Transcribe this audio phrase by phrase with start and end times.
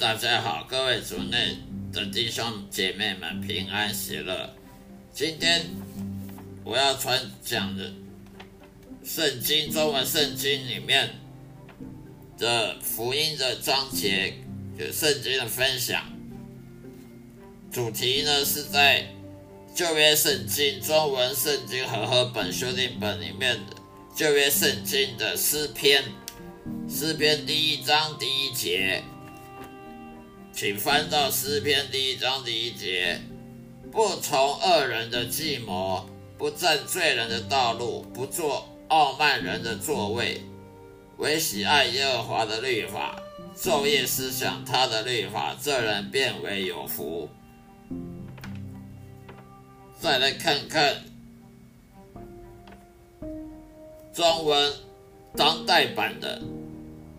[0.00, 1.58] 大家好，各位主内
[1.92, 4.50] 的弟兄姐妹们平安喜乐。
[5.12, 5.66] 今天
[6.64, 7.92] 我要传讲的
[9.04, 11.10] 圣经中文圣经里面
[12.38, 14.32] 的福音的章节，
[14.78, 16.10] 就圣经的分享。
[17.70, 19.06] 主题呢是在
[19.74, 23.76] 旧约圣经中文圣经和合本修订本里面的
[24.16, 26.02] 旧约圣经的诗篇，
[26.88, 29.02] 诗篇第一章第一节。
[30.52, 33.18] 请翻到诗篇第一章第一节，
[33.90, 40.42] 不从恶人的计谋，不占罪人的道路，不坐傲慢人的座位，
[41.16, 43.16] 唯喜爱耶和华的律法，
[43.56, 47.30] 昼夜思想他的律法，这人便为有福。
[49.98, 50.96] 再来看看
[54.12, 54.72] 中文
[55.34, 56.42] 当代版的。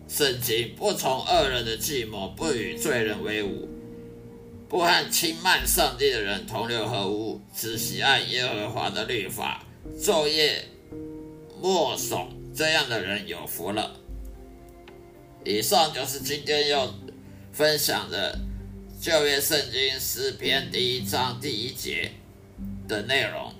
[0.06, 3.68] 圣经不从恶人的计谋，不与罪人为伍，
[4.68, 9.64] 不和轻慢上帝的人同流合污，只喜爱耶和华的律法，
[9.98, 10.64] 昼夜
[11.60, 13.96] 默诵，这样的人有福了。
[15.44, 16.94] 以上就是今天要
[17.52, 18.38] 分享的
[19.00, 22.12] 旧约圣经诗篇第一章第一节
[22.86, 23.52] 的内容。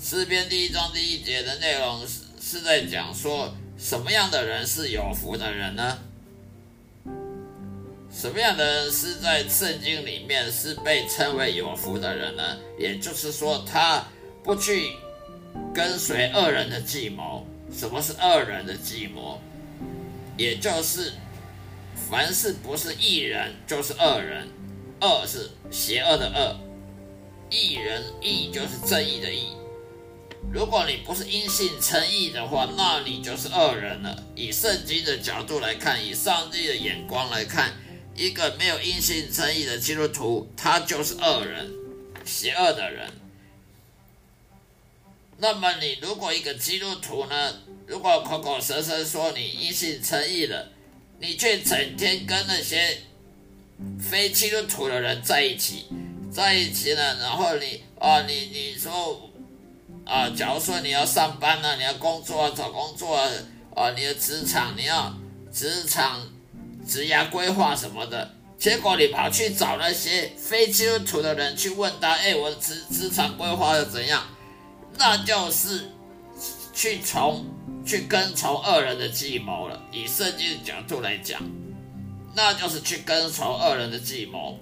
[0.00, 3.52] 诗篇第一章第一节的内容是是在讲说。
[3.80, 5.98] 什么样的人是有福的人呢？
[8.12, 12.58] 什么样的人是在圣经里面是被称为有福的人呢？
[12.78, 14.04] 也就是说，他
[14.44, 14.92] 不去
[15.72, 17.46] 跟随恶人的计谋。
[17.72, 19.40] 什么是恶人的计谋？
[20.36, 21.12] 也就是
[21.94, 24.46] 凡是不是义人，就是恶人。
[25.00, 26.54] 恶是邪恶的恶，
[27.48, 29.56] 义人义就是正义的义。
[30.52, 34.24] 如果你不是因信称义的话，那你就是恶人了。
[34.34, 37.72] 以圣经的角度来看，以上帝的眼光来看，
[38.16, 41.70] 一个没有因信称义的基督徒，他就是恶人，
[42.24, 43.08] 邪恶的人。
[45.38, 47.54] 那么，你如果一个基督徒呢，
[47.86, 50.72] 如果口口声声说你因信称义了，
[51.20, 52.98] 你却整天跟那些
[54.00, 55.86] 非基督徒的人在一起，
[56.32, 59.29] 在一起呢，然后你啊，你你说。
[60.10, 63.30] 啊，假如说你要上班呢、啊，你要工作啊，找工作啊，
[63.76, 65.14] 啊，你的职场你要
[65.52, 66.20] 职场
[66.84, 74.26] 职业规划什么的，结果你跑去找那些非基督徒的人去问他，哎，我的职职场规划又怎样？
[74.98, 75.88] 那就是
[76.74, 77.46] 去从
[77.86, 79.80] 去跟从恶人的计谋了。
[79.92, 81.40] 以圣经的角度来讲，
[82.34, 84.58] 那就是去跟从恶人的计谋，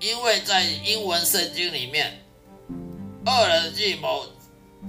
[0.00, 2.24] 因为在英文圣经里面。
[3.30, 4.26] 恶人计谋，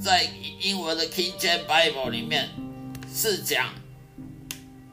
[0.04, 0.28] 在
[0.60, 2.50] 英文的 King James Bible 里面
[3.14, 3.70] 是讲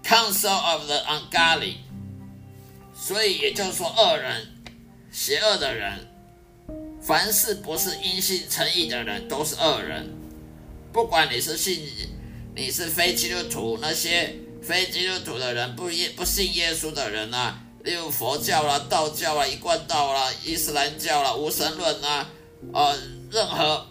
[0.05, 1.77] Counsel of the Ungodly，
[2.95, 4.55] 所以也就是说，恶人、
[5.11, 6.07] 邪恶的人，
[7.01, 10.15] 凡是不是因信称义的人，都是恶人。
[10.93, 11.87] 不管你是信，
[12.55, 22.29] 你是非基督徒，那些非基督徒的人，不耶不信耶稣的人啊，例如佛教啦、道教啊、一贯道啦、伊斯兰教啦、无神论啊，
[22.75, 23.18] 呃。
[23.31, 23.87] 任何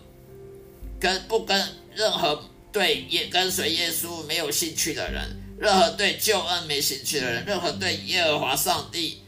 [1.00, 5.24] 跟不跟任何对耶跟随耶稣没有兴趣的人，
[5.60, 9.22] 任何对救恩没兴趣的人，任何对耶和华上帝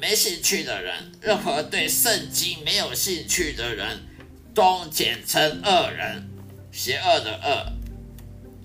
[0.00, 4.00] 没兴趣的人，任何对圣经没有兴趣的人，
[4.54, 6.28] 都简称恶人，
[6.72, 7.72] 邪恶的恶，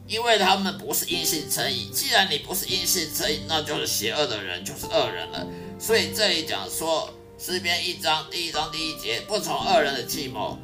[0.07, 1.89] 因为他们不是因信称义。
[1.93, 5.45] 既然你不是因信称义，那就是邪恶的人，就是恶人了。
[5.77, 7.13] 所以这里讲说。
[7.38, 10.57] 诗篇一章第一章第一节，不从恶人的计谋，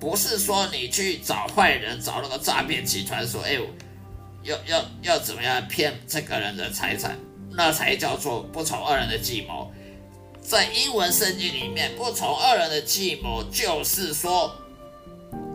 [0.00, 3.58] 不是说你去找坏人，找那个诈骗集团说，哎，
[4.42, 7.18] 要要要怎么样骗这个人的财产，
[7.50, 9.70] 那才叫做不从恶人的计谋。
[10.40, 14.56] 在英文圣经里面，不从恶人的计谋，就是说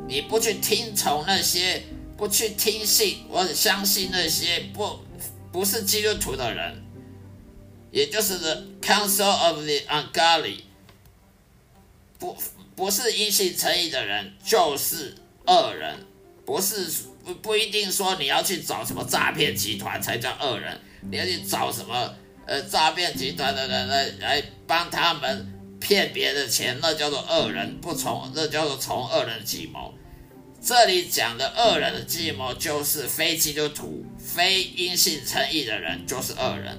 [0.08, 1.82] 你不去听从那些，
[2.16, 5.00] 不去听信或者相信那些不
[5.52, 6.80] 不是基督徒的人。
[7.94, 10.62] 也就是 the counsel of the ungodly，
[12.18, 12.36] 不
[12.76, 15.96] 不是因信称义的人就是恶人，
[16.44, 16.90] 不是
[17.24, 22.16] 不不一定说你要去找什么诈骗集团才叫恶人，你要去找什么
[22.48, 29.94] 呃诈骗集团的人来来帮他们骗别人的钱，那叫做恶人，不从那叫做从恶人的计谋。
[30.60, 36.76] 这里讲的恶人的计谋就是非基督徒、非因信称义的人就是恶人。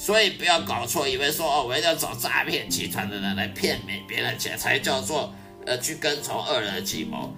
[0.00, 5.34] 所以不要搞错，以为说哦，我一定要找诈骗集团的人来骗别别人钱，才叫做
[5.66, 7.34] 呃去跟从恶人的计谋。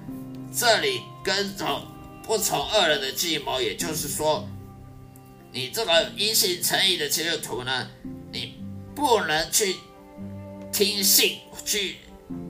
[0.55, 1.83] 这里跟从
[2.23, 4.47] 不从恶人的计谋，也就是说，
[5.51, 7.89] 你这个一心诚意的基督徒呢，
[8.31, 8.63] 你
[8.95, 9.77] 不能去
[10.71, 11.97] 听信、去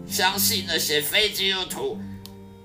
[0.09, 2.01] 相信那些非基督徒、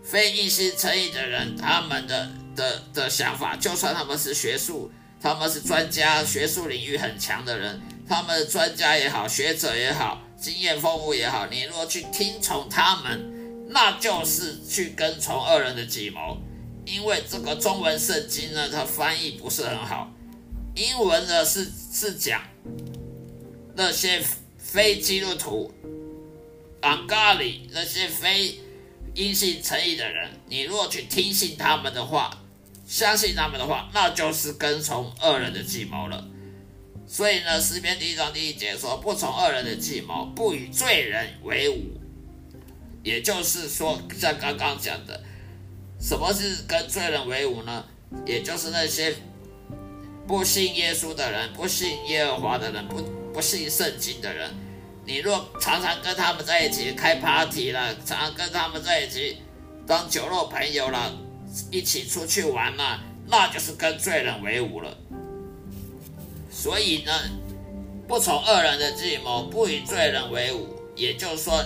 [0.03, 3.55] 非一心诚意的人他们的的的想法。
[3.55, 4.91] 就算他们是学术，
[5.25, 16.37] 他们是专家，学术领域很强的人，他们的专家也好，学者也好，经验丰富也好，你如果去听从他们，那就是去跟从恶人的计谋。
[16.85, 20.13] 因为这个中文圣经呢，它翻译不是很好。
[20.75, 22.43] 英文呢是是讲
[23.73, 24.21] 那些
[24.59, 25.73] 非基督徒、
[26.81, 28.59] 安咖里那些非
[29.15, 32.44] 因信诚意的人，你若去听信他们的话，
[32.85, 36.27] 相信他们的话，那就是跟从恶人的计谋了。
[37.07, 41.99] 所以呢，诗篇第一章第一节说：“不从恶人的计谋，不与罪人为伍。”
[43.03, 45.23] 也就是说，像刚刚讲的，
[45.99, 47.85] 什么是跟罪人为伍呢？
[48.25, 49.15] 也就是那些。
[50.27, 52.99] 不信耶稣的人，不信耶和华的人，不
[53.31, 54.49] 不信圣经的人，
[55.05, 59.37] 你若常常跟他们在一起开 party 了，常常跟他们在一起
[59.85, 61.13] 当酒肉朋友了，
[61.71, 64.97] 一起出去玩嘛，那就是跟罪人为伍了。
[66.51, 67.11] 所以呢，
[68.07, 71.63] 不从恶人的计谋，不与罪人为伍，也就是说，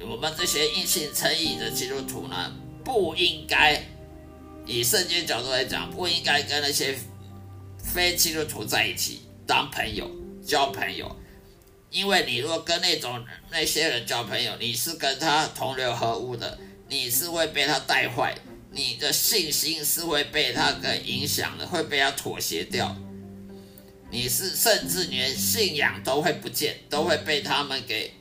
[0.00, 2.52] 我们这些因信称义的基督徒呢，
[2.84, 3.82] 不应该
[4.66, 6.96] 以圣经角度来讲，不应该跟那些。
[7.82, 10.08] 非基督徒在一起当朋友、
[10.46, 11.16] 交朋友，
[11.90, 16.58] 因为你若跟那种那些人交朋友，你是跟他同流合污的，
[16.88, 18.36] 你是会被他带坏，
[18.72, 22.96] 你的信心是会被他给影响的，会被他妥协掉，
[24.10, 28.12] 你是甚至连信仰都会不见，都会被他们给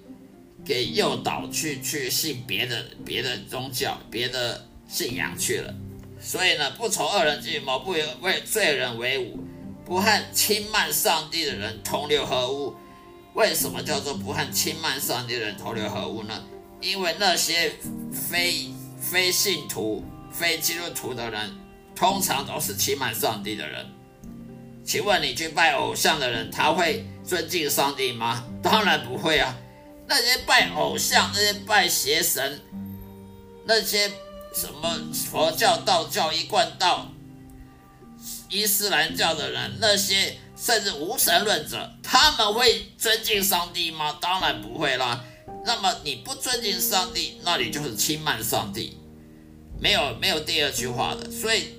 [0.66, 5.74] 给诱导去去信别的别的宗教、别的信仰去了。
[6.22, 9.44] 所以呢，不从恶人计谋，不为罪人为伍。
[9.86, 12.75] 不和轻慢上帝的人同流合污，
[13.34, 16.44] 为什么叫做不和轻慢上帝的人同流合污呢？
[16.80, 17.74] 因为那些
[18.13, 18.69] 非
[19.02, 20.04] 非信徒、
[20.39, 21.53] 非基督徒的人，
[21.94, 23.86] 通常都是轻慢上帝的人。
[24.86, 28.45] 请问你去拜偶像的人，他会尊敬上帝吗？
[28.63, 29.53] 当然不会啊！
[30.07, 32.62] 那些拜偶像、那些拜邪神、
[33.65, 34.09] 那些
[34.56, 34.97] 什么
[35.30, 37.12] 佛教、道教、一贯道。
[38.50, 44.18] 伊斯兰教的人，那些甚至无神论者，他们会尊敬上帝吗？
[44.21, 45.24] 当然不会啦。
[45.65, 48.97] 那么你不尊敬上帝，那你就是轻慢上帝，
[49.80, 51.30] 没有没有第二句话的。
[51.31, 51.76] 所以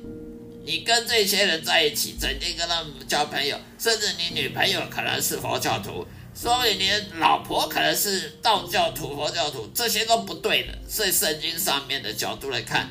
[0.64, 10.79] 你跟这些人在一起，整天跟他们交朋友，甚至你女朋友可能是佛教徒，所以你老婆可能是道教徒、佛教徒，这些都不对的。
[10.88, 12.91] 所以圣经上面的角度来看，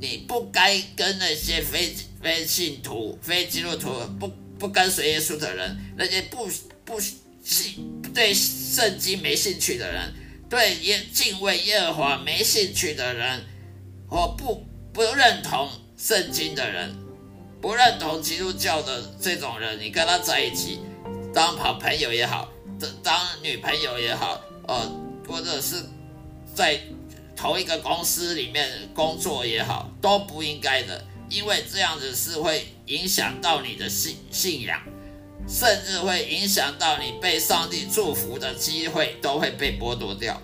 [0.00, 1.94] 你不该跟那些非。
[2.22, 3.88] 非信徒、非基督徒、
[4.18, 6.46] 不不跟随耶稣的人，那些不
[6.84, 10.12] 不信、对圣经没兴趣的人，
[10.50, 13.42] 对耶敬畏耶和华没兴趣的人，
[14.10, 16.94] 或不不认同圣经的人，
[17.60, 20.80] 不认同基督教的这种人，你跟他在一起，
[21.32, 22.48] 当好朋友也好，
[23.02, 24.90] 当女朋友也好，呃，
[25.28, 25.76] 或者是
[26.54, 26.80] 在
[27.36, 31.04] 同一个公司里面工作也好，都不应该的。
[31.28, 34.82] 因为这样子是会影响到你的信信仰，
[35.46, 40.42] 甚至会影响到你被上帝祝福的机会都会被剥夺掉。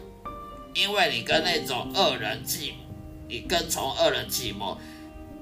[0.75, 2.86] 因为你跟那种恶人计谋，
[3.29, 4.79] 你跟从恶人计谋，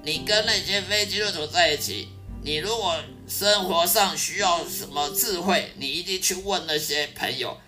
[0.02, 2.08] 你跟那些非基督徒在一起，
[2.42, 2.96] 你如果
[3.28, 7.58] 生活上需要什么智慧，你一定去问那些朋友，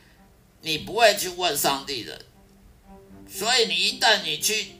[0.62, 2.20] 你不会去问上帝的。
[3.28, 4.72] 所以你一旦你去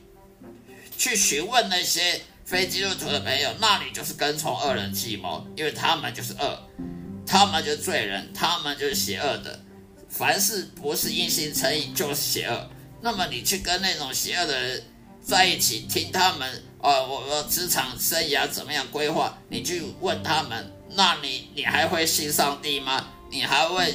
[0.96, 2.22] 去询问那些。
[2.46, 6.62] 非基督徒的朋友，那你就是跟从恶人计谋，因为他们就是恶，
[7.26, 9.60] 他们就是罪人，他们就是邪恶的。
[10.08, 12.70] 凡是不是因信称义，就是邪恶。
[13.02, 14.84] 那么你去跟那种邪恶的人
[15.26, 16.48] 在一起，听他们，
[16.80, 19.36] 啊，我我职场生涯怎么样规划？
[19.48, 23.08] 你去问他们，那你你还会信上帝吗？
[23.28, 23.92] 你还会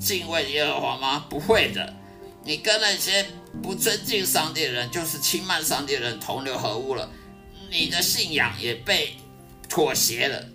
[0.00, 1.26] 敬畏耶和华吗？
[1.28, 1.94] 不会的。
[2.44, 3.26] 你跟那些
[3.60, 7.10] 不尊敬上帝的人，就是轻慢上帝的人，同流合污了。
[7.72, 9.16] 你的信仰也被
[9.68, 10.46] 妥协了，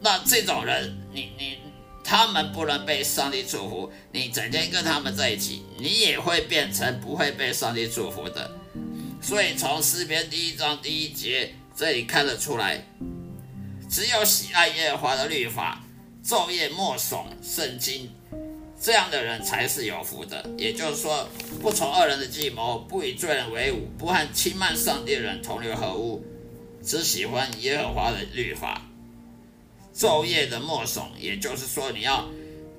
[0.00, 1.56] 那这种人，你你
[2.04, 8.59] 他们不能被上帝祝福，你整天跟他们在一起，你也会变成不会被上帝祝福的。
[9.20, 12.84] 所以从诗篇第一章第一节这里看得出来，
[13.88, 15.84] 只有喜爱耶和华的律法，
[16.24, 18.10] 昼夜默诵圣经。
[18.82, 21.28] 这样的人才是有福的，也就是说，
[21.60, 26.24] 不从恶人的计谋，不与罪人为伍，不和轻慢上帝的人同流合污，
[26.82, 28.88] 只喜欢耶和华的律法，
[29.94, 32.26] 昼夜的默诵，也就是说，你要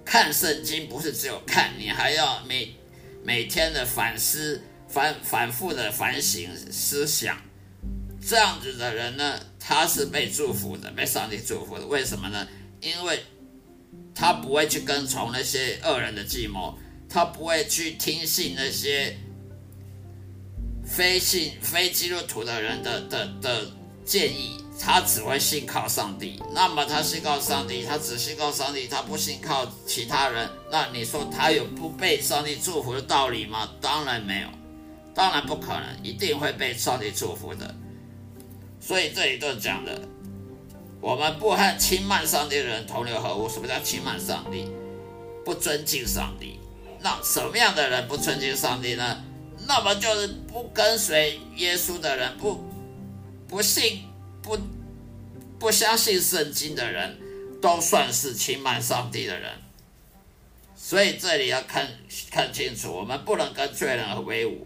[0.03, 2.73] 看圣经，不是只有看，你还要每
[3.23, 7.37] 每天的反思、反反复的反省思想。
[8.23, 11.85] 这样子的人呢，他是被祝福的，被上帝祝福的。
[11.87, 12.47] 为什么呢？
[12.79, 13.23] 因为
[14.13, 16.77] 他不会去跟从那些恶人的计谋，
[17.09, 19.17] 他不会去听信那些
[20.85, 23.71] 非信非基督徒的人的的的
[24.05, 26.39] 建议，他只会信靠上帝。
[26.53, 30.47] 那么他信靠上帝，他只信靠上帝，他不信靠其他人。
[30.71, 33.67] 那你说他有不被上帝祝福的道理吗？
[33.81, 34.47] 当然没有，
[35.13, 37.75] 当然不可能，一定会被上帝祝福的。
[38.79, 40.01] 所以这里就讲的，
[40.99, 43.47] 我们不和轻慢上帝的人同流合污。
[43.47, 44.67] 什么叫轻慢上帝？
[45.45, 46.59] 不尊敬上帝。
[46.99, 49.23] 那什么样的人不尊敬上帝呢？
[49.67, 52.63] 那么就是不跟随耶稣的人，不
[53.47, 54.03] 不信、
[54.41, 54.57] 不
[55.59, 57.19] 不相信圣经的人，
[57.61, 59.51] 都算是轻慢上帝的人。
[60.75, 61.87] 所以这里要看
[62.31, 64.65] 看清楚，我们不能跟罪人和为伍，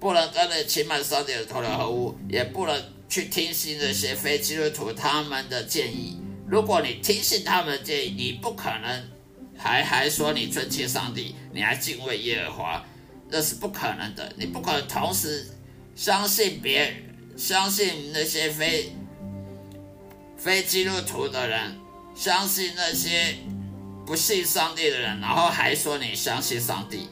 [0.00, 2.82] 不能跟那欺瞒上帝的同流合污，也不能。
[3.10, 6.22] 去听信这些非基督徒他们的建议。
[6.46, 9.10] 如果你听信他们的建议，你不可能
[9.58, 12.84] 还还说你尊敬上帝，你还敬畏耶和华，
[13.28, 14.32] 那是不可能的。
[14.36, 15.44] 你不可能同时
[15.96, 16.94] 相信别人，
[17.36, 18.92] 相信那些非
[20.36, 21.80] 非基督徒的人，
[22.14, 23.38] 相信那些
[24.06, 27.08] 不信上帝的人，然后还说你相信上帝，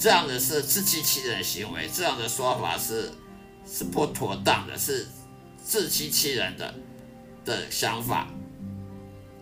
[0.00, 1.88] 这样的是自欺欺人的行为。
[1.92, 3.12] 这样的说法是
[3.66, 5.06] 是不妥当的，是。
[5.62, 6.74] 自欺欺人的
[7.44, 8.26] 的想法，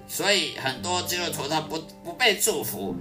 [0.06, 2.94] 所以很多基督徒他不不被祝福，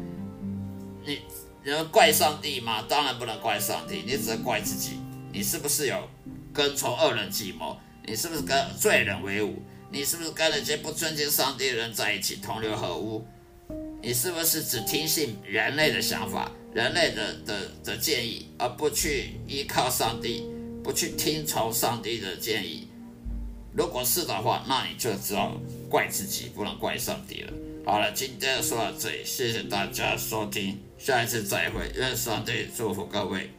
[1.03, 1.19] 你
[1.65, 2.85] 你能怪上帝吗？
[2.87, 4.99] 当然不能怪上帝，你只能怪自己。
[5.33, 6.07] 你是不是有
[6.53, 7.75] 跟从恶人计谋？
[8.05, 9.61] 你是不是跟罪人为伍？
[9.91, 13.27] 你是不是跟那些不尊敬上帝的人在一起同流合污？
[14.01, 20.45] 你是不是只听信人类的想法、人类的的的建议，而不去依靠上帝，
[20.83, 22.87] 不去听从上帝的建议？
[23.73, 25.59] 如果是的话，那你就只能
[25.89, 27.53] 怪自己，不能怪上帝了。
[27.85, 33.49] 好了，今天就说到这里，谢谢大家收听，下一次再会，愿上帝祝福各位。